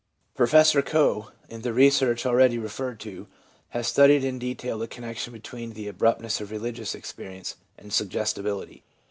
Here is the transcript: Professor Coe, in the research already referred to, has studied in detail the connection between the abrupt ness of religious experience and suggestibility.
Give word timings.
Professor 0.33 0.81
Coe, 0.81 1.29
in 1.47 1.61
the 1.61 1.73
research 1.73 2.25
already 2.25 2.57
referred 2.57 2.99
to, 3.01 3.27
has 3.69 3.87
studied 3.87 4.23
in 4.23 4.39
detail 4.39 4.79
the 4.79 4.87
connection 4.87 5.31
between 5.31 5.73
the 5.73 5.87
abrupt 5.87 6.21
ness 6.21 6.41
of 6.41 6.49
religious 6.49 6.95
experience 6.95 7.57
and 7.77 7.93
suggestibility. 7.93 8.81